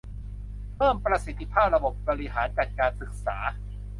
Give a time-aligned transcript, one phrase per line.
[0.75, 3.37] เพิ่มประสิทธิภาพระบบบริหารจัดการศึกษา